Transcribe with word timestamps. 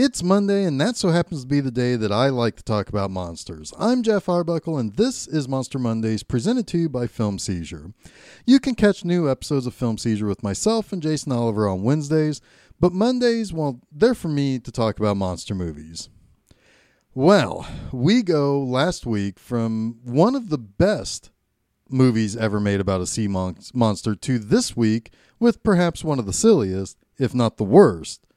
It's 0.00 0.22
Monday, 0.22 0.62
and 0.62 0.80
that 0.80 0.96
so 0.96 1.08
happens 1.08 1.40
to 1.40 1.48
be 1.48 1.58
the 1.58 1.72
day 1.72 1.96
that 1.96 2.12
I 2.12 2.28
like 2.28 2.54
to 2.54 2.62
talk 2.62 2.88
about 2.88 3.10
monsters. 3.10 3.74
I'm 3.76 4.04
Jeff 4.04 4.28
Arbuckle, 4.28 4.78
and 4.78 4.94
this 4.94 5.26
is 5.26 5.48
Monster 5.48 5.80
Mondays 5.80 6.22
presented 6.22 6.68
to 6.68 6.78
you 6.78 6.88
by 6.88 7.08
Film 7.08 7.36
Seizure. 7.36 7.92
You 8.46 8.60
can 8.60 8.76
catch 8.76 9.04
new 9.04 9.28
episodes 9.28 9.66
of 9.66 9.74
Film 9.74 9.98
Seizure 9.98 10.28
with 10.28 10.40
myself 10.40 10.92
and 10.92 11.02
Jason 11.02 11.32
Oliver 11.32 11.68
on 11.68 11.82
Wednesdays, 11.82 12.40
but 12.78 12.92
Mondays, 12.92 13.52
well, 13.52 13.80
they're 13.90 14.14
for 14.14 14.28
me 14.28 14.60
to 14.60 14.70
talk 14.70 15.00
about 15.00 15.16
monster 15.16 15.56
movies. 15.56 16.08
Well, 17.12 17.66
we 17.90 18.22
go 18.22 18.62
last 18.62 19.04
week 19.04 19.40
from 19.40 19.98
one 20.04 20.36
of 20.36 20.48
the 20.48 20.58
best 20.58 21.32
movies 21.90 22.36
ever 22.36 22.60
made 22.60 22.78
about 22.78 23.00
a 23.00 23.06
sea 23.08 23.26
mon- 23.26 23.58
monster 23.74 24.14
to 24.14 24.38
this 24.38 24.76
week 24.76 25.10
with 25.40 25.64
perhaps 25.64 26.04
one 26.04 26.20
of 26.20 26.26
the 26.26 26.32
silliest, 26.32 26.98
if 27.18 27.34
not 27.34 27.56
the 27.56 27.64
worst. 27.64 28.27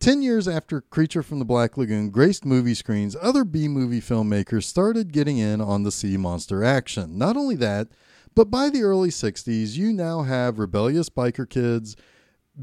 Ten 0.00 0.22
years 0.22 0.46
after 0.46 0.80
Creature 0.80 1.24
from 1.24 1.40
the 1.40 1.44
Black 1.44 1.76
Lagoon 1.76 2.10
graced 2.10 2.44
movie 2.44 2.74
screens, 2.74 3.16
other 3.20 3.42
B 3.42 3.66
movie 3.66 4.00
filmmakers 4.00 4.62
started 4.62 5.12
getting 5.12 5.38
in 5.38 5.60
on 5.60 5.82
the 5.82 5.90
sea 5.90 6.16
monster 6.16 6.62
action. 6.62 7.18
Not 7.18 7.36
only 7.36 7.56
that, 7.56 7.88
but 8.36 8.48
by 8.48 8.70
the 8.70 8.82
early 8.82 9.08
60s, 9.08 9.76
you 9.76 9.92
now 9.92 10.22
have 10.22 10.60
rebellious 10.60 11.08
biker 11.08 11.50
kids, 11.50 11.96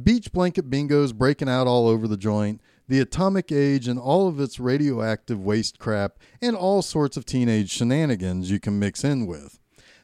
beach 0.01 0.31
blanket 0.31 0.69
bingos 0.69 1.13
breaking 1.13 1.49
out 1.49 1.67
all 1.67 1.89
over 1.89 2.07
the 2.07 2.15
joint, 2.15 2.61
the 2.87 3.01
atomic 3.01 3.51
age 3.51 3.89
and 3.89 3.99
all 3.99 4.29
of 4.29 4.39
its 4.39 4.57
radioactive 4.57 5.43
waste 5.43 5.77
crap, 5.77 6.17
and 6.41 6.55
all 6.55 6.81
sorts 6.81 7.17
of 7.17 7.25
teenage 7.25 7.69
shenanigans 7.69 8.49
you 8.49 8.61
can 8.61 8.79
mix 8.79 9.03
in 9.03 9.27
with. 9.27 9.59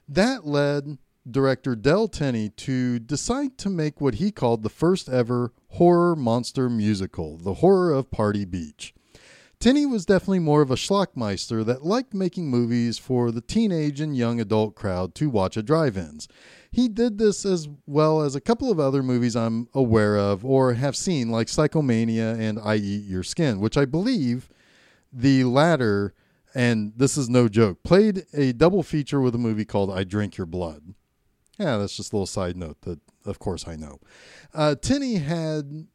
That 0.05 0.45
led 0.45 0.97
director 1.29 1.75
Del 1.75 2.07
Tenney 2.07 2.49
to 2.49 2.99
decide 2.99 3.57
to 3.59 3.69
make 3.69 4.01
what 4.01 4.15
he 4.15 4.31
called 4.31 4.63
the 4.63 4.69
first 4.69 5.07
ever 5.07 5.53
horror 5.69 6.15
monster 6.15 6.69
musical, 6.69 7.37
The 7.37 7.55
Horror 7.55 7.91
of 7.93 8.11
Party 8.11 8.45
Beach. 8.45 8.93
Tenney 9.59 9.85
was 9.85 10.07
definitely 10.07 10.39
more 10.39 10.63
of 10.63 10.71
a 10.71 10.75
schlockmeister 10.75 11.63
that 11.65 11.85
liked 11.85 12.15
making 12.15 12.49
movies 12.49 12.97
for 12.97 13.29
the 13.29 13.41
teenage 13.41 14.01
and 14.01 14.17
young 14.17 14.39
adult 14.39 14.73
crowd 14.73 15.13
to 15.13 15.29
watch 15.29 15.55
at 15.55 15.65
drive 15.65 15.95
ins. 15.95 16.27
He 16.71 16.87
did 16.87 17.19
this 17.19 17.45
as 17.45 17.69
well 17.85 18.21
as 18.21 18.33
a 18.33 18.41
couple 18.41 18.71
of 18.71 18.79
other 18.79 19.03
movies 19.03 19.35
I'm 19.35 19.67
aware 19.75 20.17
of 20.17 20.43
or 20.43 20.73
have 20.73 20.95
seen, 20.95 21.29
like 21.29 21.45
Psychomania 21.45 22.39
and 22.39 22.57
I 22.59 22.77
Eat 22.77 23.05
Your 23.05 23.21
Skin, 23.21 23.59
which 23.59 23.77
I 23.77 23.85
believe 23.85 24.49
the 25.13 25.43
latter, 25.43 26.15
and 26.55 26.93
this 26.95 27.15
is 27.15 27.29
no 27.29 27.47
joke, 27.47 27.83
played 27.83 28.25
a 28.33 28.53
double 28.53 28.81
feature 28.81 29.21
with 29.21 29.35
a 29.35 29.37
movie 29.37 29.65
called 29.65 29.91
I 29.91 30.03
Drink 30.03 30.37
Your 30.37 30.47
Blood. 30.47 30.95
Yeah, 31.61 31.77
that's 31.77 31.95
just 31.95 32.11
a 32.11 32.15
little 32.15 32.25
side 32.25 32.57
note 32.57 32.81
that, 32.81 32.99
of 33.23 33.37
course, 33.37 33.67
I 33.67 33.75
know. 33.75 33.99
Uh, 34.51 34.73
Tenney 34.73 35.17
had 35.17 35.85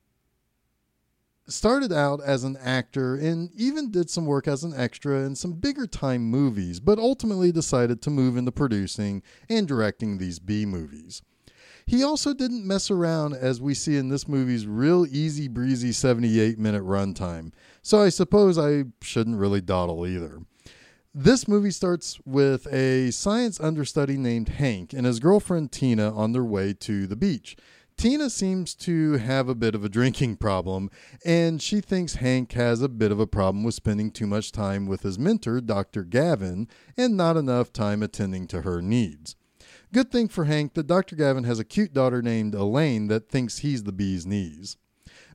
started 1.49 1.93
out 1.93 2.21
as 2.23 2.45
an 2.45 2.57
actor 2.63 3.17
and 3.17 3.51
even 3.57 3.91
did 3.91 4.09
some 4.09 4.27
work 4.27 4.47
as 4.47 4.63
an 4.63 4.73
extra 4.77 5.25
in 5.25 5.35
some 5.35 5.55
bigger 5.55 5.89
time 5.89 6.23
movies, 6.23 6.79
but 6.79 7.01
ultimately 7.01 7.51
decided 7.51 8.01
to 8.03 8.11
move 8.11 8.37
into 8.37 8.53
producing 8.53 9.25
and 9.49 9.67
directing 9.67 10.19
these 10.19 10.39
B 10.39 10.65
movies. 10.67 11.21
He 11.85 12.05
also 12.05 12.33
didn't 12.33 12.67
mess 12.67 12.89
around 12.89 13.35
as 13.35 13.61
we 13.61 13.75
see 13.75 13.97
in 13.97 14.09
this 14.09 14.29
movie's 14.29 14.69
real 14.69 15.05
easy 15.05 15.49
breezy 15.49 15.91
78 15.91 16.61
minute 16.61 16.85
runtime, 16.85 17.53
so 17.83 18.03
I 18.03 18.11
suppose 18.11 18.57
I 18.57 18.85
shouldn't 19.03 19.39
really 19.39 19.61
dawdle 19.61 20.07
either. 20.07 20.39
This 21.19 21.49
movie 21.49 21.71
starts 21.71 22.21
with 22.27 22.71
a 22.71 23.11
science 23.11 23.59
understudy 23.59 24.19
named 24.19 24.51
Hank 24.51 24.93
and 24.93 25.07
his 25.07 25.19
girlfriend 25.19 25.73
Tina 25.73 26.15
on 26.15 26.33
their 26.33 26.45
way 26.45 26.75
to 26.75 27.07
the 27.07 27.17
beach. 27.17 27.57
Tina 27.97 28.29
seems 28.29 28.75
to 28.75 29.13
have 29.15 29.49
a 29.49 29.55
bit 29.55 29.75
of 29.75 29.83
a 29.83 29.89
drinking 29.89 30.37
problem, 30.37 30.91
and 31.25 31.63
she 31.63 31.81
thinks 31.81 32.17
Hank 32.17 32.53
has 32.53 32.83
a 32.83 32.89
bit 32.91 33.11
of 33.11 33.19
a 33.19 33.27
problem 33.27 33.65
with 33.65 33.75
spending 33.75 34.11
too 34.11 34.27
much 34.27 34.53
time 34.53 34.85
with 34.85 35.05
his 35.05 35.19
mentor, 35.19 35.63
Dr. 35.63 36.05
Gavin, 36.05 36.69
and 36.99 37.17
not 37.17 37.39
enough 37.39 37.73
time 37.73 38.03
attending 38.03 38.47
to 38.49 38.61
her 38.61 38.83
needs. 38.83 39.37
Good 39.95 40.13
thing 40.13 40.29
for 40.29 40.45
Hank 40.45 40.75
that 40.75 40.87
Dr. 40.87 41.17
Gavin 41.17 41.45
has 41.45 41.59
a 41.59 41.65
cute 41.65 41.95
daughter 41.95 42.21
named 42.21 42.55
Elaine 42.55 43.07
that 43.07 43.31
thinks 43.31 43.61
he's 43.61 43.85
the 43.85 43.91
bee's 43.91 44.27
knees. 44.27 44.77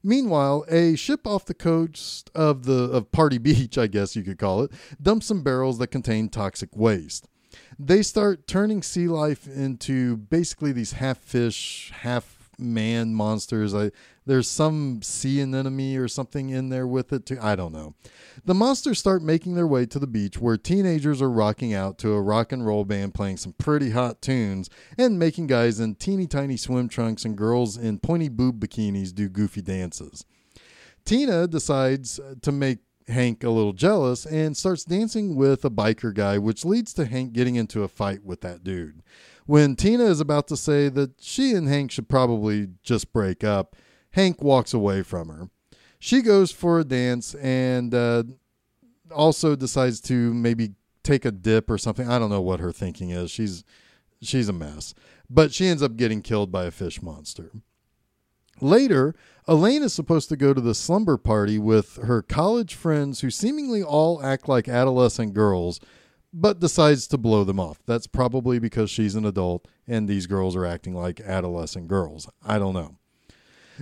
Meanwhile, 0.03 0.66
a 0.67 0.95
ship 0.95 1.28
off 1.28 1.45
the 1.45 1.53
coast 1.53 2.31
of 2.34 2.66
the 2.66 2.84
of 2.91 3.12
Party 3.12 3.38
Beach, 3.39 3.78
I 3.78 3.88
guess 3.88 4.16
you 4.16 4.23
could 4.23 4.39
call 4.39 4.63
it, 4.63 4.72
dumps 5.01 5.28
some 5.28 5.44
barrels 5.44 5.78
that 5.79 5.88
contain 5.88 6.29
toxic 6.29 6.75
waste. 6.75 7.28
They 7.78 8.01
start 8.01 8.47
turning 8.47 8.81
sea 8.81 9.07
life 9.07 9.47
into 9.47 10.17
basically 10.17 10.72
these 10.72 10.94
half 10.94 11.17
fish, 11.17 11.91
half 11.94 12.41
man 12.61 13.13
monsters. 13.13 13.73
I 13.73 13.91
there's 14.25 14.47
some 14.47 15.01
sea 15.01 15.41
anemone 15.41 15.97
or 15.97 16.07
something 16.07 16.49
in 16.49 16.69
there 16.69 16.85
with 16.85 17.11
it 17.11 17.25
too. 17.25 17.39
I 17.41 17.55
don't 17.55 17.73
know. 17.73 17.95
The 18.45 18.53
monsters 18.53 18.99
start 18.99 19.23
making 19.23 19.55
their 19.55 19.67
way 19.67 19.85
to 19.88 19.99
the 19.99 20.07
beach 20.07 20.38
where 20.38 20.57
teenagers 20.57 21.22
are 21.22 21.29
rocking 21.29 21.73
out 21.73 21.97
to 21.99 22.13
a 22.13 22.22
rock 22.22 22.51
and 22.51 22.66
roll 22.66 22.85
band 22.85 23.13
playing 23.13 23.38
some 23.38 23.53
pretty 23.53 23.91
hot 23.91 24.22
tunes 24.22 24.69
and 24.97 25.19
making 25.19 25.47
guys 25.47 25.79
in 25.79 25.95
teeny 25.95 26.27
tiny 26.27 26.57
swim 26.57 26.88
trunks 26.88 27.25
and 27.25 27.38
girls 27.38 27.77
in 27.77 27.99
pointy 27.99 28.29
boob 28.29 28.59
bikinis 28.59 29.13
do 29.13 29.28
goofy 29.28 29.61
dances. 29.61 30.25
Tina 31.03 31.47
decides 31.47 32.19
to 32.41 32.51
make 32.51 32.79
Hank 33.07 33.43
a 33.43 33.49
little 33.49 33.73
jealous 33.73 34.25
and 34.25 34.55
starts 34.55 34.83
dancing 34.83 35.35
with 35.35 35.66
a 35.66 35.69
biker 35.69 36.13
guy, 36.13 36.38
which 36.38 36.66
leads 36.66 36.93
to 36.93 37.05
Hank 37.05 37.33
getting 37.33 37.55
into 37.55 37.83
a 37.83 37.88
fight 37.88 38.23
with 38.23 38.41
that 38.41 38.63
dude. 38.63 39.01
When 39.51 39.75
Tina 39.75 40.06
is 40.06 40.22
about 40.22 40.47
to 40.47 40.56
say 40.56 40.88
that 40.88 41.22
she 41.22 41.51
and 41.51 41.67
Hank 41.67 41.91
should 41.91 42.07
probably 42.07 42.69
just 42.84 43.12
break 43.12 43.44
up, 43.44 43.75
Hank 44.12 44.41
walks 44.41 44.73
away 44.73 45.03
from 45.03 45.28
her. 45.28 45.50
She 46.00 46.22
goes 46.22 46.53
for 46.53 46.79
a 46.79 46.85
dance 46.85 47.35
and 47.35 47.94
uh, 47.94 48.23
also 49.13 49.57
decides 49.57 50.00
to 50.03 50.34
maybe 50.34 50.75
take 51.03 51.25
a 51.25 51.31
dip 51.31 51.69
or 51.69 51.78
something. 51.78 52.09
I 52.09 52.17
don't 52.17 52.29
know 52.29 52.40
what 52.40 52.61
her 52.61 52.72
thinking 52.72 53.09
is. 53.09 53.29
She's 53.29 53.66
she's 54.22 54.47
a 54.47 54.53
mess. 54.53 54.94
But 55.29 55.53
she 55.53 55.67
ends 55.67 55.84
up 55.84 55.97
getting 55.97 56.22
killed 56.22 56.50
by 56.50 56.63
a 56.63 56.72
fish 56.72 57.01
monster. 57.01 57.51
Later, 58.61 59.13
Elaine 59.50 59.84
is 59.84 59.91
supposed 59.91 60.29
to 60.29 60.38
go 60.38 60.53
to 60.53 60.61
the 60.61 60.73
slumber 60.73 61.17
party 61.17 61.59
with 61.59 61.97
her 61.97 62.22
college 62.22 62.73
friends 62.73 63.19
who 63.19 63.29
seemingly 63.29 63.84
all 63.84 64.23
act 64.23 64.47
like 64.47 64.69
adolescent 64.69 65.34
girls 65.34 65.81
but 66.33 66.59
decides 66.59 67.07
to 67.07 67.17
blow 67.17 67.43
them 67.43 67.59
off. 67.59 67.79
That's 67.85 68.07
probably 68.07 68.59
because 68.59 68.89
she's 68.89 69.15
an 69.15 69.25
adult 69.25 69.67
and 69.87 70.07
these 70.07 70.27
girls 70.27 70.55
are 70.55 70.65
acting 70.65 70.93
like 70.93 71.19
adolescent 71.19 71.87
girls. 71.87 72.29
I 72.45 72.57
don't 72.57 72.73
know. 72.73 72.97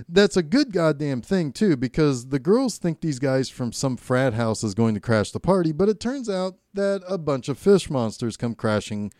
That's 0.08 0.36
a 0.36 0.42
good 0.42 0.72
goddamn 0.72 1.20
thing, 1.20 1.52
too, 1.52 1.76
because 1.76 2.28
the 2.28 2.38
girls 2.38 2.78
think 2.78 3.00
these 3.00 3.18
guys 3.18 3.48
from 3.50 3.72
some 3.72 3.96
frat 3.96 4.34
house 4.34 4.64
is 4.64 4.74
going 4.74 4.94
to 4.94 5.00
crash 5.00 5.30
the 5.30 5.40
party, 5.40 5.72
but 5.72 5.88
it 5.88 6.00
turns 6.00 6.28
out 6.28 6.56
that 6.74 7.02
a 7.08 7.18
bunch 7.18 7.48
of 7.48 7.58
fish 7.58 7.90
monsters 7.90 8.36
come 8.36 8.54
crashing 8.54 9.12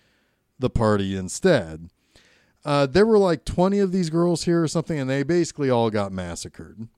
the 0.58 0.70
party 0.70 1.16
instead. 1.16 1.90
Uh, 2.64 2.86
there 2.86 3.06
were 3.06 3.18
like 3.18 3.44
20 3.44 3.78
of 3.78 3.92
these 3.92 4.10
girls 4.10 4.44
here 4.44 4.62
or 4.62 4.68
something, 4.68 4.98
and 4.98 5.08
they 5.08 5.22
basically 5.22 5.70
all 5.70 5.90
got 5.90 6.12
massacred. 6.12 6.88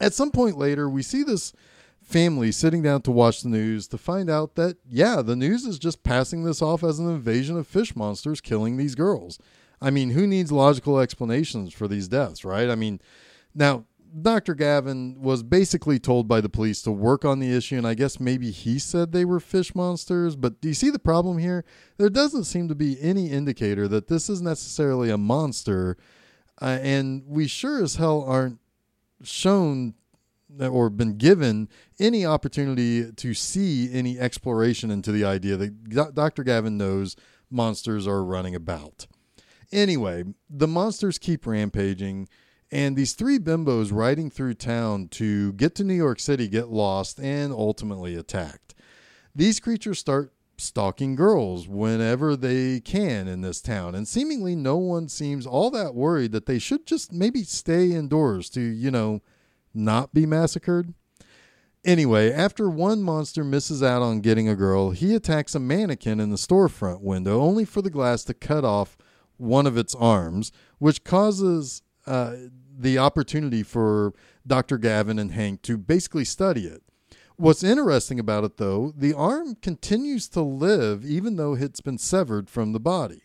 At 0.00 0.14
some 0.14 0.30
point 0.30 0.56
later, 0.56 0.88
we 0.88 1.02
see 1.02 1.22
this 1.22 1.52
family 2.08 2.50
sitting 2.50 2.82
down 2.82 3.02
to 3.02 3.10
watch 3.10 3.42
the 3.42 3.50
news 3.50 3.86
to 3.86 3.98
find 3.98 4.30
out 4.30 4.54
that, 4.54 4.78
yeah, 4.88 5.20
the 5.20 5.36
news 5.36 5.66
is 5.66 5.78
just 5.78 6.02
passing 6.02 6.42
this 6.42 6.62
off 6.62 6.82
as 6.82 6.98
an 6.98 7.08
invasion 7.08 7.58
of 7.58 7.66
fish 7.66 7.94
monsters 7.94 8.40
killing 8.40 8.78
these 8.78 8.94
girls. 8.94 9.38
I 9.80 9.90
mean, 9.90 10.10
who 10.10 10.26
needs 10.26 10.50
logical 10.50 10.98
explanations 10.98 11.74
for 11.74 11.86
these 11.86 12.08
deaths, 12.08 12.46
right? 12.46 12.70
I 12.70 12.76
mean, 12.76 13.00
now, 13.54 13.84
Dr. 14.22 14.54
Gavin 14.54 15.20
was 15.20 15.42
basically 15.42 15.98
told 15.98 16.26
by 16.26 16.40
the 16.40 16.48
police 16.48 16.80
to 16.82 16.90
work 16.90 17.26
on 17.26 17.40
the 17.40 17.54
issue, 17.54 17.76
and 17.76 17.86
I 17.86 17.92
guess 17.92 18.18
maybe 18.18 18.52
he 18.52 18.78
said 18.78 19.12
they 19.12 19.26
were 19.26 19.38
fish 19.38 19.74
monsters. 19.74 20.34
But 20.34 20.62
do 20.62 20.68
you 20.68 20.74
see 20.74 20.88
the 20.88 20.98
problem 20.98 21.36
here? 21.36 21.62
There 21.98 22.08
doesn't 22.08 22.44
seem 22.44 22.68
to 22.68 22.74
be 22.74 22.96
any 23.02 23.30
indicator 23.30 23.86
that 23.88 24.08
this 24.08 24.30
is 24.30 24.40
necessarily 24.40 25.10
a 25.10 25.18
monster, 25.18 25.98
uh, 26.62 26.78
and 26.80 27.22
we 27.26 27.46
sure 27.46 27.82
as 27.82 27.96
hell 27.96 28.22
aren't 28.22 28.60
shown 29.22 29.92
or 30.60 30.90
been 30.90 31.16
given 31.16 31.68
any 31.98 32.24
opportunity 32.24 33.12
to 33.12 33.34
see 33.34 33.92
any 33.92 34.18
exploration 34.18 34.90
into 34.90 35.12
the 35.12 35.24
idea 35.24 35.56
that 35.56 36.14
Dr. 36.14 36.42
Gavin 36.42 36.78
knows 36.78 37.16
monsters 37.50 38.06
are 38.06 38.24
running 38.24 38.54
about. 38.54 39.06
Anyway, 39.72 40.24
the 40.48 40.68
monsters 40.68 41.18
keep 41.18 41.46
rampaging, 41.46 42.28
and 42.70 42.96
these 42.96 43.12
three 43.12 43.38
bimbos 43.38 43.92
riding 43.92 44.30
through 44.30 44.54
town 44.54 45.08
to 45.08 45.52
get 45.54 45.74
to 45.74 45.84
New 45.84 45.94
York 45.94 46.20
City 46.20 46.48
get 46.48 46.68
lost 46.68 47.20
and 47.20 47.52
ultimately 47.52 48.14
attacked. 48.14 48.74
These 49.34 49.60
creatures 49.60 49.98
start 49.98 50.32
stalking 50.56 51.14
girls 51.14 51.68
whenever 51.68 52.34
they 52.36 52.80
can 52.80 53.28
in 53.28 53.42
this 53.42 53.60
town, 53.60 53.94
and 53.94 54.08
seemingly 54.08 54.56
no 54.56 54.76
one 54.76 55.08
seems 55.08 55.46
all 55.46 55.70
that 55.70 55.94
worried 55.94 56.32
that 56.32 56.46
they 56.46 56.58
should 56.58 56.86
just 56.86 57.12
maybe 57.12 57.44
stay 57.44 57.92
indoors 57.92 58.50
to, 58.50 58.60
you 58.60 58.90
know, 58.90 59.20
not 59.74 60.12
be 60.14 60.26
massacred? 60.26 60.94
Anyway, 61.84 62.32
after 62.32 62.68
one 62.68 63.02
monster 63.02 63.44
misses 63.44 63.82
out 63.82 64.02
on 64.02 64.20
getting 64.20 64.48
a 64.48 64.56
girl, 64.56 64.90
he 64.90 65.14
attacks 65.14 65.54
a 65.54 65.60
mannequin 65.60 66.20
in 66.20 66.30
the 66.30 66.36
storefront 66.36 67.00
window, 67.00 67.40
only 67.40 67.64
for 67.64 67.80
the 67.80 67.90
glass 67.90 68.24
to 68.24 68.34
cut 68.34 68.64
off 68.64 68.96
one 69.36 69.66
of 69.66 69.76
its 69.76 69.94
arms, 69.94 70.50
which 70.78 71.04
causes 71.04 71.82
uh, 72.06 72.34
the 72.76 72.98
opportunity 72.98 73.62
for 73.62 74.12
Dr. 74.46 74.78
Gavin 74.78 75.18
and 75.18 75.32
Hank 75.32 75.62
to 75.62 75.76
basically 75.76 76.24
study 76.24 76.66
it. 76.66 76.82
What's 77.36 77.62
interesting 77.62 78.18
about 78.18 78.42
it, 78.42 78.56
though, 78.56 78.92
the 78.96 79.14
arm 79.14 79.54
continues 79.62 80.28
to 80.30 80.42
live 80.42 81.04
even 81.04 81.36
though 81.36 81.54
it's 81.54 81.80
been 81.80 81.98
severed 81.98 82.50
from 82.50 82.72
the 82.72 82.80
body. 82.80 83.22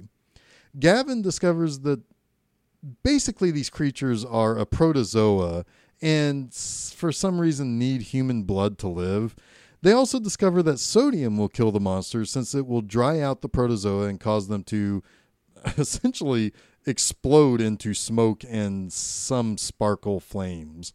Gavin 0.79 1.23
discovers 1.23 1.79
that 1.79 2.01
basically 3.03 3.49
these 3.49 3.69
creatures 3.69 4.23
are 4.23 4.57
a 4.57 4.65
protozoa 4.65 5.65
and 6.03 6.53
for 6.53 7.13
some 7.13 7.39
reason 7.39 7.79
need 7.79 8.01
human 8.01 8.43
blood 8.43 8.77
to 8.79 8.89
live. 8.89 9.35
They 9.81 9.93
also 9.93 10.19
discover 10.19 10.61
that 10.63 10.79
sodium 10.79 11.37
will 11.37 11.47
kill 11.47 11.71
the 11.71 11.79
monsters 11.79 12.29
since 12.29 12.53
it 12.53 12.67
will 12.67 12.81
dry 12.81 13.21
out 13.21 13.41
the 13.41 13.47
protozoa 13.47 14.07
and 14.07 14.19
cause 14.19 14.49
them 14.49 14.63
to 14.65 15.01
essentially 15.77 16.51
explode 16.85 17.61
into 17.61 17.93
smoke 17.93 18.43
and 18.47 18.91
some 18.91 19.57
sparkle 19.57 20.19
flames. 20.19 20.93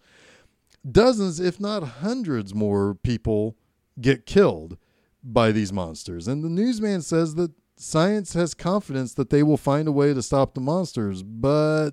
Dozens, 0.89 1.41
if 1.41 1.59
not 1.59 1.83
hundreds, 1.83 2.55
more 2.55 2.95
people 2.95 3.57
get 3.99 4.27
killed 4.27 4.77
by 5.25 5.53
these 5.53 5.73
monsters. 5.73 6.29
And 6.29 6.45
the 6.45 6.51
newsman 6.51 7.01
says 7.01 7.35
that 7.37 7.53
science 7.77 8.35
has 8.35 8.53
confidence 8.53 9.15
that 9.15 9.31
they 9.31 9.43
will 9.43 9.57
find 9.57 9.89
a 9.89 9.93
way 9.93 10.13
to 10.13 10.23
stop 10.23 10.53
the 10.53 10.61
monsters, 10.61 11.23
but 11.23 11.93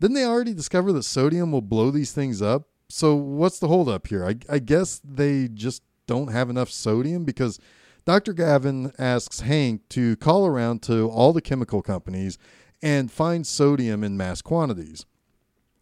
didn't 0.00 0.14
they 0.14 0.24
already 0.24 0.54
discover 0.54 0.92
that 0.92 1.04
sodium 1.04 1.52
will 1.52 1.62
blow 1.62 1.90
these 1.90 2.12
things 2.12 2.42
up? 2.42 2.68
So 2.88 3.14
what's 3.14 3.58
the 3.58 3.68
holdup 3.68 4.06
here? 4.06 4.24
I, 4.24 4.36
I 4.48 4.58
guess 4.58 5.00
they 5.04 5.48
just 5.48 5.82
don't 6.06 6.32
have 6.32 6.50
enough 6.50 6.70
sodium 6.70 7.24
because 7.24 7.58
Dr. 8.04 8.32
Gavin 8.32 8.92
asks 8.98 9.40
Hank 9.40 9.88
to 9.90 10.16
call 10.16 10.46
around 10.46 10.82
to 10.82 11.08
all 11.10 11.32
the 11.32 11.40
chemical 11.40 11.82
companies 11.82 12.38
and 12.82 13.10
find 13.10 13.46
sodium 13.46 14.04
in 14.04 14.16
mass 14.16 14.42
quantities. 14.42 15.06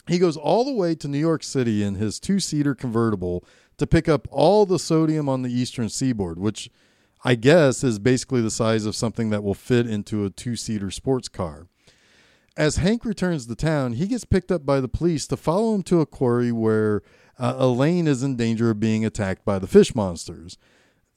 He 0.07 0.19
goes 0.19 0.37
all 0.37 0.65
the 0.65 0.73
way 0.73 0.95
to 0.95 1.09
New 1.09 1.19
York 1.19 1.43
City 1.43 1.83
in 1.83 1.97
his 1.97 2.21
two 2.21 2.41
seater 2.41 2.75
convertible 2.75 3.45
to 3.79 3.87
pick 3.87 4.09
up 4.09 4.29
all 4.31 4.65
the 4.65 4.79
sodium 4.79 5.29
on 5.29 5.43
the 5.43 5.53
eastern 5.53 5.89
seaboard, 5.89 6.39
which 6.39 6.71
I 7.25 7.35
guess 7.35 7.83
is 7.83 7.99
basically 7.99 8.43
the 8.43 8.51
size 8.51 8.87
of 8.87 8.95
something 8.95 9.31
that 9.31 9.43
will 9.43 9.55
fit 9.55 9.87
into 9.87 10.25
a 10.25 10.31
two 10.31 10.57
seater 10.57 10.91
sports 10.91 11.29
car. 11.29 11.67
As 12.57 12.77
Hank 12.77 13.05
returns 13.05 13.47
to 13.47 13.57
town, 13.57 13.95
he 13.95 14.07
gets 14.07 14.25
picked 14.25 14.53
up 14.53 14.65
by 14.65 14.81
the 14.81 14.89
police 14.89 15.27
to 15.27 15.37
follow 15.37 15.75
him 15.75 15.83
to 15.85 16.01
a 16.01 16.07
quarry 16.07 16.53
where 16.53 17.03
uh, 17.37 17.57
Elaine 17.59 18.07
is 18.07 18.23
in 18.23 18.37
danger 18.37 18.71
of 18.71 18.79
being 18.79 19.05
attacked 19.05 19.45
by 19.45 19.59
the 19.59 19.67
fish 19.67 19.93
monsters. 19.95 20.57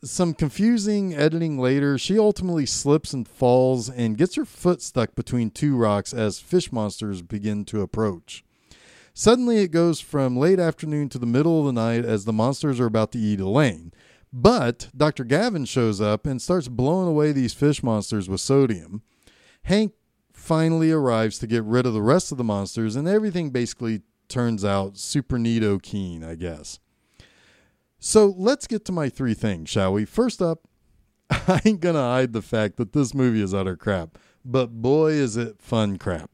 Some 0.04 0.34
confusing 0.34 1.14
editing 1.14 1.60
later, 1.60 1.98
she 1.98 2.18
ultimately 2.18 2.66
slips 2.66 3.14
and 3.14 3.28
falls 3.28 3.88
and 3.88 4.18
gets 4.18 4.36
her 4.36 4.46
foot 4.46 4.82
stuck 4.82 5.14
between 5.16 5.52
two 5.52 5.76
rocks 5.76 6.12
as 6.12 6.40
fish 6.40 6.72
monsters 6.72 7.22
begin 7.22 7.66
to 7.66 7.82
approach. 7.82 8.44
Suddenly, 9.14 9.58
it 9.58 9.72
goes 9.72 10.00
from 10.00 10.38
late 10.38 10.60
afternoon 10.60 11.10
to 11.10 11.20
the 11.20 11.26
middle 11.26 11.60
of 11.60 11.66
the 11.66 11.74
night 11.74 12.06
as 12.06 12.26
the 12.26 12.34
monsters 12.34 12.80
are 12.80 12.86
about 12.86 13.12
to 13.12 13.20
eat 13.20 13.40
Elaine. 13.40 13.92
But 14.34 14.90
Dr. 14.96 15.24
Gavin 15.24 15.66
shows 15.66 16.02
up 16.02 16.26
and 16.26 16.42
starts 16.42 16.68
blowing 16.68 17.08
away 17.08 17.32
these 17.32 17.54
fish 17.54 17.82
monsters 17.82 18.28
with 18.28 18.42
sodium. 18.42 19.02
Hank 19.64 19.94
finally 20.48 20.94
arrives 20.94 21.38
to 21.40 21.46
get 21.46 21.62
rid 21.66 21.86
of 21.86 21.94
the 21.94 22.02
rest 22.02 22.32
of 22.32 22.38
the 22.38 22.44
monsters, 22.44 22.96
and 22.96 23.06
everything 23.06 23.50
basically 23.50 24.02
turns 24.30 24.64
out 24.64 24.98
super 24.98 25.38
neato 25.38 25.82
keen, 25.82 26.24
I 26.24 26.36
guess. 26.36 26.80
So 28.00 28.34
let's 28.38 28.66
get 28.66 28.86
to 28.86 28.94
my 28.94 29.10
three 29.10 29.34
things, 29.34 29.70
shall 29.70 29.92
we? 29.92 30.06
First 30.06 30.42
up, 30.42 30.62
I 31.30 31.60
ain't 31.66 31.82
gonna 31.82 32.00
hide 32.00 32.32
the 32.32 32.42
fact 32.42 32.78
that 32.78 32.94
this 32.94 33.14
movie 33.14 33.42
is 33.42 33.54
utter 33.54 33.76
crap, 33.76 34.18
but 34.46 34.68
boy, 34.68 35.12
is 35.12 35.36
it 35.36 35.62
fun 35.62 35.98
crap. 35.98 36.32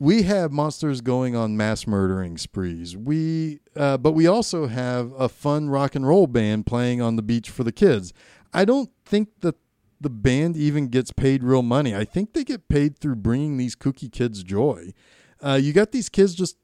We 0.00 0.22
have 0.22 0.50
monsters 0.50 1.00
going 1.00 1.36
on 1.36 1.56
mass 1.56 1.86
murdering 1.86 2.36
sprees. 2.38 2.96
We, 2.96 3.60
uh, 3.76 3.98
but 3.98 4.12
we 4.12 4.26
also 4.26 4.66
have 4.66 5.12
a 5.12 5.28
fun 5.28 5.70
rock 5.70 5.94
and 5.94 6.04
roll 6.04 6.26
band 6.26 6.66
playing 6.66 7.00
on 7.00 7.14
the 7.14 7.22
beach 7.22 7.50
for 7.50 7.62
the 7.62 7.70
kids. 7.70 8.12
I 8.52 8.64
don't 8.64 8.90
think 9.04 9.28
that 9.42 9.54
the 10.02 10.10
band 10.10 10.56
even 10.56 10.88
gets 10.88 11.12
paid 11.12 11.42
real 11.42 11.62
money. 11.62 11.94
I 11.94 12.04
think 12.04 12.32
they 12.32 12.44
get 12.44 12.68
paid 12.68 12.98
through 12.98 13.16
bringing 13.16 13.56
these 13.56 13.76
kooky 13.76 14.10
kids 14.10 14.42
joy. 14.42 14.92
Uh, 15.40 15.58
you 15.60 15.72
got 15.72 15.92
these 15.92 16.08
kids 16.08 16.34
just 16.34 16.56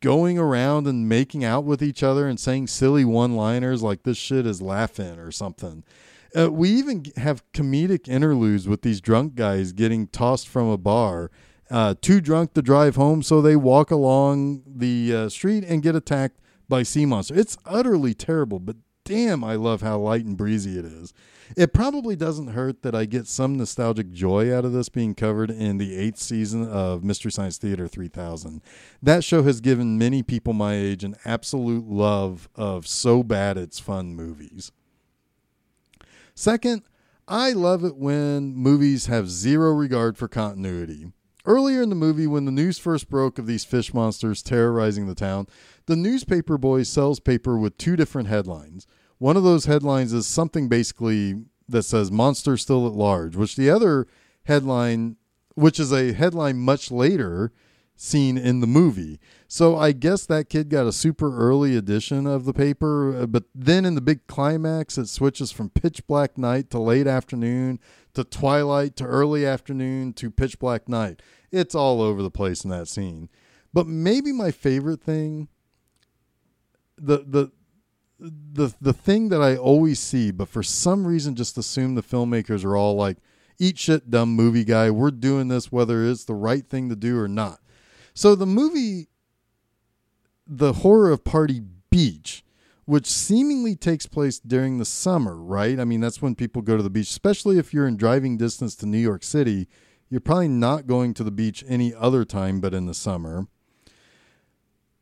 going 0.00 0.38
around 0.38 0.86
and 0.86 1.08
making 1.08 1.44
out 1.44 1.64
with 1.64 1.82
each 1.82 2.02
other 2.02 2.28
and 2.28 2.38
saying 2.38 2.66
silly 2.66 3.04
one 3.04 3.34
liners 3.34 3.82
like 3.82 4.02
this 4.02 4.16
shit 4.16 4.46
is 4.46 4.60
laughing 4.62 5.18
or 5.18 5.30
something. 5.30 5.84
Uh, 6.36 6.50
we 6.50 6.68
even 6.70 7.04
have 7.16 7.42
comedic 7.52 8.08
interludes 8.08 8.68
with 8.68 8.82
these 8.82 9.00
drunk 9.00 9.34
guys 9.34 9.72
getting 9.72 10.06
tossed 10.06 10.48
from 10.48 10.68
a 10.68 10.76
bar, 10.76 11.30
uh, 11.70 11.94
too 12.00 12.20
drunk 12.20 12.52
to 12.52 12.62
drive 12.62 12.96
home, 12.96 13.22
so 13.22 13.40
they 13.40 13.56
walk 13.56 13.90
along 13.90 14.62
the 14.66 15.14
uh, 15.14 15.28
street 15.28 15.64
and 15.64 15.82
get 15.82 15.96
attacked 15.96 16.38
by 16.68 16.82
sea 16.82 17.06
monster. 17.06 17.34
It's 17.34 17.56
utterly 17.64 18.12
terrible, 18.12 18.58
but 18.58 18.76
damn, 19.06 19.44
I 19.44 19.54
love 19.54 19.80
how 19.80 19.98
light 19.98 20.24
and 20.26 20.36
breezy 20.36 20.78
it 20.78 20.84
is. 20.84 21.14
It 21.56 21.72
probably 21.72 22.16
doesn't 22.16 22.48
hurt 22.48 22.82
that 22.82 22.94
I 22.94 23.04
get 23.04 23.28
some 23.28 23.56
nostalgic 23.56 24.10
joy 24.10 24.54
out 24.54 24.64
of 24.64 24.72
this 24.72 24.88
being 24.88 25.14
covered 25.14 25.50
in 25.50 25.78
the 25.78 25.96
eighth 25.96 26.18
season 26.18 26.68
of 26.68 27.04
Mystery 27.04 27.30
Science 27.30 27.56
Theater 27.56 27.86
3000. 27.86 28.60
That 29.00 29.22
show 29.22 29.44
has 29.44 29.60
given 29.60 29.96
many 29.96 30.24
people 30.24 30.52
my 30.52 30.74
age 30.74 31.04
an 31.04 31.14
absolute 31.24 31.88
love 31.88 32.48
of 32.56 32.86
so 32.86 33.22
bad 33.22 33.56
it's 33.56 33.78
fun 33.78 34.16
movies. 34.16 34.72
Second, 36.34 36.82
I 37.28 37.52
love 37.52 37.84
it 37.84 37.96
when 37.96 38.54
movies 38.54 39.06
have 39.06 39.30
zero 39.30 39.70
regard 39.70 40.18
for 40.18 40.26
continuity. 40.26 41.12
Earlier 41.46 41.80
in 41.80 41.90
the 41.90 41.94
movie, 41.94 42.26
when 42.26 42.44
the 42.44 42.50
news 42.50 42.76
first 42.76 43.08
broke 43.08 43.38
of 43.38 43.46
these 43.46 43.64
fish 43.64 43.94
monsters 43.94 44.42
terrorizing 44.42 45.06
the 45.06 45.14
town, 45.14 45.46
the 45.86 45.94
newspaper 45.94 46.58
boy 46.58 46.82
sells 46.82 47.20
paper 47.20 47.56
with 47.56 47.78
two 47.78 47.94
different 47.94 48.26
headlines. 48.26 48.84
One 49.18 49.36
of 49.36 49.44
those 49.44 49.66
headlines 49.66 50.12
is 50.12 50.26
something 50.26 50.68
basically 50.68 51.44
that 51.68 51.84
says 51.84 52.10
"Monster 52.10 52.56
Still 52.56 52.84
at 52.88 52.94
Large," 52.94 53.36
which 53.36 53.54
the 53.54 53.70
other 53.70 54.08
headline, 54.46 55.16
which 55.54 55.78
is 55.78 55.92
a 55.92 56.12
headline 56.14 56.58
much 56.58 56.90
later 56.90 57.52
seen 57.96 58.36
in 58.36 58.60
the 58.60 58.66
movie. 58.66 59.18
So 59.48 59.76
I 59.76 59.92
guess 59.92 60.26
that 60.26 60.48
kid 60.48 60.68
got 60.68 60.86
a 60.86 60.92
super 60.92 61.36
early 61.36 61.76
edition 61.76 62.26
of 62.26 62.44
the 62.44 62.52
paper, 62.52 63.22
uh, 63.22 63.26
but 63.26 63.44
then 63.54 63.84
in 63.84 63.94
the 63.94 64.00
big 64.00 64.26
climax, 64.26 64.98
it 64.98 65.08
switches 65.08 65.50
from 65.50 65.70
pitch 65.70 66.06
black 66.06 66.36
night 66.36 66.70
to 66.70 66.78
late 66.78 67.06
afternoon 67.06 67.80
to 68.14 68.24
twilight 68.24 68.96
to 68.96 69.04
early 69.04 69.46
afternoon 69.46 70.12
to 70.14 70.30
pitch 70.30 70.58
black 70.58 70.88
night. 70.88 71.22
It's 71.50 71.74
all 71.74 72.02
over 72.02 72.22
the 72.22 72.30
place 72.30 72.64
in 72.64 72.70
that 72.70 72.88
scene. 72.88 73.28
But 73.72 73.86
maybe 73.86 74.32
my 74.32 74.50
favorite 74.50 75.02
thing 75.02 75.48
the 76.98 77.18
the 77.26 77.52
the 78.18 78.74
the 78.80 78.92
thing 78.92 79.28
that 79.28 79.42
I 79.42 79.56
always 79.56 79.98
see, 80.00 80.30
but 80.30 80.48
for 80.48 80.62
some 80.62 81.06
reason 81.06 81.34
just 81.34 81.58
assume 81.58 81.94
the 81.94 82.02
filmmakers 82.02 82.64
are 82.64 82.76
all 82.76 82.94
like, 82.94 83.18
eat 83.58 83.78
shit, 83.78 84.10
dumb 84.10 84.30
movie 84.30 84.64
guy. 84.64 84.90
We're 84.90 85.10
doing 85.10 85.48
this 85.48 85.70
whether 85.70 86.04
it's 86.04 86.24
the 86.24 86.34
right 86.34 86.66
thing 86.66 86.88
to 86.88 86.96
do 86.96 87.18
or 87.18 87.28
not. 87.28 87.60
So 88.16 88.34
the 88.34 88.46
movie, 88.46 89.08
the 90.46 90.72
horror 90.72 91.10
of 91.10 91.22
Party 91.22 91.60
Beach, 91.90 92.42
which 92.86 93.06
seemingly 93.06 93.76
takes 93.76 94.06
place 94.06 94.38
during 94.38 94.78
the 94.78 94.86
summer, 94.86 95.36
right? 95.36 95.78
I 95.78 95.84
mean, 95.84 96.00
that's 96.00 96.22
when 96.22 96.34
people 96.34 96.62
go 96.62 96.78
to 96.78 96.82
the 96.82 96.88
beach, 96.88 97.10
especially 97.10 97.58
if 97.58 97.74
you're 97.74 97.86
in 97.86 97.98
driving 97.98 98.38
distance 98.38 98.74
to 98.76 98.86
New 98.86 98.96
York 98.96 99.22
City. 99.22 99.68
You're 100.08 100.22
probably 100.22 100.48
not 100.48 100.86
going 100.86 101.12
to 101.12 101.24
the 101.24 101.30
beach 101.30 101.62
any 101.68 101.92
other 101.92 102.24
time 102.24 102.58
but 102.58 102.72
in 102.72 102.86
the 102.86 102.94
summer. 102.94 103.48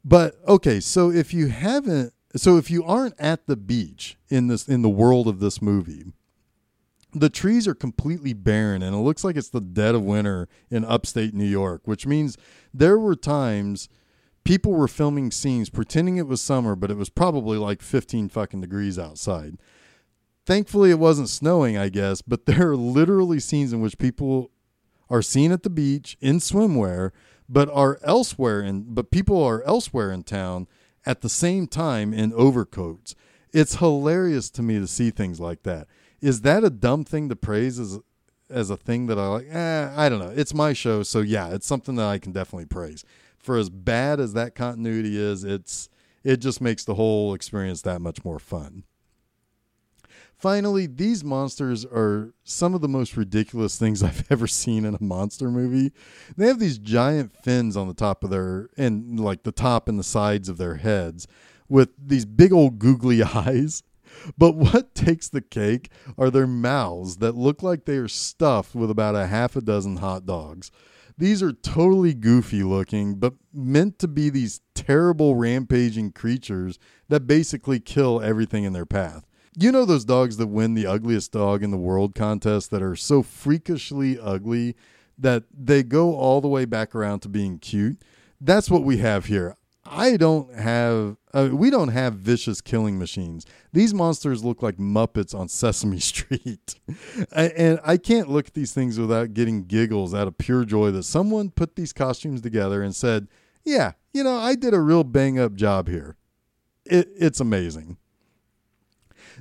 But 0.05 0.35
okay, 0.49 0.81
so 0.81 1.13
if 1.13 1.33
you 1.33 1.47
haven't 1.49 2.15
so 2.35 2.57
if 2.57 2.69
you 2.69 2.83
aren't 2.83 3.15
at 3.21 3.47
the 3.47 3.55
beach 3.55 4.19
in 4.29 4.49
this 4.49 4.67
in 4.67 4.83
the 4.83 4.89
world 4.89 5.29
of 5.29 5.39
this 5.39 5.63
movie, 5.63 6.05
the 7.15 7.31
trees 7.31 7.69
are 7.69 7.75
completely 7.75 8.33
barren 8.33 8.83
and 8.83 8.95
it 8.95 8.99
looks 8.99 9.25
like 9.25 9.37
it's 9.37 9.51
the 9.51 9.61
dead 9.61 9.95
of 9.95 10.03
winter 10.03 10.49
in 10.71 10.85
upstate 10.85 11.35
New 11.35 11.45
York, 11.45 11.83
which 11.85 12.07
means 12.07 12.37
there 12.73 12.99
were 12.99 13.15
times 13.15 13.89
people 14.45 14.73
were 14.73 14.89
filming 14.89 15.31
scenes 15.31 15.71
pretending 15.71 16.17
it 16.17 16.27
was 16.27 16.41
summer, 16.41 16.75
but 16.75 16.91
it 16.91 16.97
was 16.97 17.09
probably 17.09 17.57
like 17.57 17.83
15 17.83 18.29
fucking 18.29 18.61
degrees 18.61 18.99
outside. 18.99 19.57
Thankfully, 20.47 20.91
it 20.91 20.99
wasn't 20.99 21.31
snowing, 21.31 21.77
I 21.77 21.89
guess, 21.89 22.21
but 22.21 22.47
there 22.47 22.71
are 22.71 22.77
literally 22.77 23.41
scenes 23.41 23.73
in 23.73 23.81
which 23.81 23.99
people 23.99 24.51
are 25.09 25.23
seen 25.23 25.53
at 25.53 25.63
the 25.63 25.71
beach 25.71 26.17
in 26.21 26.39
swimwear, 26.39 27.11
but 27.49 27.69
are 27.71 27.99
elsewhere 28.03 28.61
in, 28.61 28.95
but 28.95 29.11
people 29.11 29.43
are 29.43 29.63
elsewhere 29.63 30.11
in 30.11 30.23
town 30.23 30.67
at 31.07 31.21
the 31.21 31.29
same 31.29 31.67
time 31.67 32.13
in 32.13 32.33
overcoats. 32.33 33.15
It's 33.53 33.77
hilarious 33.77 34.51
to 34.51 34.63
me 34.63 34.79
to 34.81 34.87
see 34.87 35.11
things 35.11 35.39
like 35.39 35.63
that. 35.63 35.87
Is 36.25 36.41
that 36.41 36.65
a 36.65 36.71
dumb 36.71 37.05
thing 37.05 37.29
to 37.29 37.37
praise 37.37 37.79
as 37.79 37.99
as 38.49 38.71
a 38.71 38.79
thing 38.79 39.09
that 39.09 39.19
I 39.19 39.27
like? 39.27 39.47
Eh, 39.51 39.93
I 39.95 40.09
don't 40.09 40.21
know. 40.21 40.33
It's 40.35 40.55
my 40.55 40.73
show, 40.73 41.03
so 41.03 41.21
yeah, 41.21 41.51
it's 41.51 41.67
something 41.67 41.97
that 41.97 42.07
I 42.07 42.17
can 42.17 42.33
definitely 42.33 42.65
praise. 42.65 43.05
For 43.37 43.59
as 43.59 43.69
bad 43.69 44.21
as 44.21 44.33
that 44.33 44.55
continuity 44.55 45.19
is, 45.19 45.45
it's 45.45 45.91
it 46.23 46.39
just 46.39 46.63
makes 46.63 46.83
the 46.83 46.95
whole 46.95 47.35
experience 47.35 47.83
that 47.83 48.01
much 48.01 48.25
more 48.25 48.39
fun. 48.39 48.85
Finally, 50.35 50.87
these 50.87 51.23
monsters 51.23 51.85
are 51.85 52.33
some 52.43 52.75
of 52.75 52.81
the 52.81 52.89
most 52.89 53.19
ridiculous 53.19 53.79
things 53.79 54.03
I've 54.03 54.25
ever 54.31 54.47
seen 54.47 54.87
in 54.87 54.95
a 54.95 55.03
monster 55.03 55.51
movie. 55.51 55.93
They 56.39 56.47
have 56.47 56.59
these 56.59 56.79
giant 56.79 57.37
fins 57.37 57.77
on 57.77 57.87
the 57.87 57.93
top 57.93 58.25
of 58.25 58.31
their, 58.31 58.71
and 58.79 59.21
like 59.21 59.43
the 59.43 59.53
top 59.53 59.91
and 59.91 59.99
the 59.99 60.03
sides 60.03 60.49
of 60.49 60.57
their 60.57 60.77
heads, 60.77 61.27
with 61.69 61.91
these 62.03 62.25
big 62.25 62.51
old 62.51 62.79
googly 62.79 63.23
eyes. 63.23 63.83
But 64.37 64.57
what 64.57 64.95
takes 64.95 65.29
the 65.29 65.41
cake 65.41 65.91
are 66.17 66.31
their 66.31 66.47
mouths 66.47 67.19
that 67.19 67.37
look 67.37 67.63
like 67.63 67.85
they 67.85 67.97
are 67.97 68.09
stuffed 68.09 68.75
with 68.75 68.91
about 68.91 69.15
a 69.15 69.27
half 69.27 69.57
a 69.57 69.61
dozen 69.61 69.97
hot 69.97 70.27
dogs. 70.27 70.71
These 71.17 71.43
are 71.43 71.53
totally 71.53 72.13
goofy 72.13 72.65
looking, 72.65 73.15
but 73.17 73.35
meant 73.53 73.99
to 74.01 74.09
be 74.09 74.31
these 74.31 74.61
terrible 74.75 75.37
rampaging 75.37 76.11
creatures 76.13 76.79
that 77.09 77.27
basically 77.27 77.79
kill 77.79 78.21
everything 78.21 78.65
in 78.65 78.73
their 78.73 78.87
path. 78.87 79.25
You 79.57 79.71
know 79.71 79.85
those 79.85 80.05
dogs 80.05 80.37
that 80.39 80.49
win 80.49 80.75
the 80.75 80.87
ugliest 80.87 81.31
dog 81.31 81.63
in 81.63 81.71
the 81.71 81.77
world 81.77 82.17
contest 82.17 82.73
that 82.73 82.83
are 82.83 82.97
so 82.97 83.23
freakishly 83.23 84.19
ugly 84.19 84.75
that 85.17 85.45
they 85.57 85.85
go 85.85 86.17
all 86.17 86.41
the 86.41 86.49
way 86.49 86.65
back 86.65 86.95
around 86.95 87.21
to 87.21 87.29
being 87.29 87.61
cute? 87.61 88.03
That's 88.41 88.69
what 88.69 88.83
we 88.83 88.99
have 88.99 89.27
here. 89.27 89.57
I 89.87 90.17
don't 90.17 90.55
have, 90.55 91.17
uh, 91.33 91.51
we 91.53 91.69
don't 91.69 91.89
have 91.89 92.15
vicious 92.15 92.61
killing 92.61 92.99
machines. 92.99 93.45
These 93.73 93.93
monsters 93.93 94.43
look 94.43 94.63
like 94.63 94.77
Muppets 94.77 95.35
on 95.35 95.49
Sesame 95.49 96.01
Street. 96.01 96.77
and 97.33 97.81
I 97.85 97.97
can't 97.97 98.31
look 98.31 98.49
at 98.49 98.55
these 98.55 98.73
things 98.73 98.99
without 98.99 99.35
getting 99.35 99.65
giggles 99.65 100.15
out 100.15 100.27
of 100.27 100.39
pure 100.39 100.65
joy 100.65 100.91
that 100.93 101.03
someone 101.03 101.51
put 101.51 101.77
these 101.77 101.93
costumes 101.93 102.41
together 102.41 102.83
and 102.83 102.97
said, 102.97 103.29
yeah, 103.65 103.93
you 104.13 104.25
know, 104.25 104.37
I 104.37 104.55
did 104.55 104.75
a 104.75 104.81
real 104.81 105.05
bang 105.05 105.39
up 105.39 105.55
job 105.55 105.89
here. 105.89 106.17
It, 106.87 107.09
it's 107.17 107.41
amazing. 107.41 107.99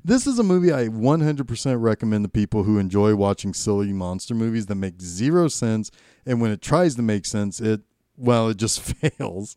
This 0.04 0.28
is 0.28 0.40
a 0.40 0.44
movie 0.44 0.74
I 0.74 0.88
100% 0.88 1.82
recommend 1.82 2.26
to 2.26 2.30
people 2.30 2.64
who 2.64 2.80
enjoy 2.80 3.16
watching 3.16 3.54
silly 3.54 3.94
monster 3.94 4.34
movies 4.34 4.66
that 4.66 4.76
make 4.76 5.02
zero 5.02 5.48
sense. 5.48 5.92
And 6.26 6.42
when 6.42 6.52
it 6.52 6.62
tries 6.62 6.96
to 6.96 7.02
make 7.02 7.26
sense, 7.26 7.62
it, 7.62 7.82
well, 8.18 8.50
it 8.50 8.58
just 8.58 8.82
fails. 8.82 9.56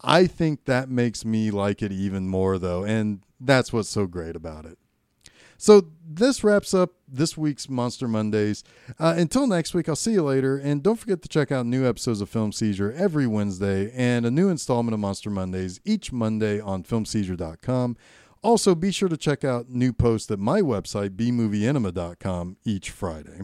I 0.00 0.26
think 0.26 0.64
that 0.66 0.88
makes 0.88 1.24
me 1.24 1.50
like 1.50 1.82
it 1.82 1.92
even 1.92 2.28
more, 2.28 2.58
though. 2.58 2.84
And 2.84 3.20
that's 3.40 3.72
what's 3.72 3.88
so 3.88 4.06
great 4.06 4.36
about 4.36 4.64
it. 4.64 4.78
So 5.60 5.88
this 6.08 6.44
wraps 6.44 6.72
up 6.72 6.92
this 7.08 7.36
week's 7.36 7.68
Monster 7.68 8.06
Mondays. 8.06 8.62
Uh, 8.98 9.14
until 9.16 9.48
next 9.48 9.74
week, 9.74 9.88
I'll 9.88 9.96
see 9.96 10.12
you 10.12 10.22
later. 10.22 10.56
And 10.56 10.84
don't 10.84 10.96
forget 10.96 11.20
to 11.22 11.28
check 11.28 11.50
out 11.50 11.66
new 11.66 11.86
episodes 11.86 12.20
of 12.20 12.28
Film 12.28 12.52
Seizure 12.52 12.92
every 12.92 13.26
Wednesday 13.26 13.90
and 13.92 14.24
a 14.24 14.30
new 14.30 14.48
installment 14.48 14.94
of 14.94 15.00
Monster 15.00 15.30
Mondays 15.30 15.80
each 15.84 16.12
Monday 16.12 16.60
on 16.60 16.84
filmseizure.com. 16.84 17.96
Also, 18.40 18.76
be 18.76 18.92
sure 18.92 19.08
to 19.08 19.16
check 19.16 19.42
out 19.42 19.68
new 19.68 19.92
posts 19.92 20.30
at 20.30 20.38
my 20.38 20.60
website, 20.60 21.10
bmovieenema.com, 21.16 22.56
each 22.64 22.90
Friday. 22.90 23.40